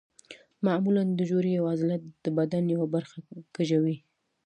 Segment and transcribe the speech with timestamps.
[0.65, 3.17] معمولا د جوړې یوه عضله د بدن یوه برخه
[3.55, 3.97] کږوي.